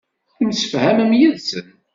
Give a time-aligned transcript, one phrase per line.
[0.35, 1.67] Temsefhamem yid-sen.